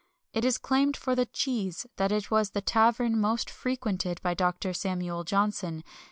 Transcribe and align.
It 0.33 0.43
is 0.43 0.57
claimed 0.57 0.97
for 0.97 1.13
the 1.13 1.27
"Cheese" 1.27 1.85
that 1.97 2.11
it 2.11 2.31
was 2.31 2.49
the 2.49 2.61
tavern 2.61 3.21
most 3.21 3.51
frequented 3.51 4.19
by 4.23 4.33
Dr. 4.33 4.73
Samuel 4.73 5.23
Johnson. 5.23 5.83